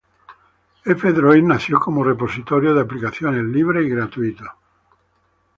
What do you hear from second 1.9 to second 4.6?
repositorio de aplicaciones libre y gratuito.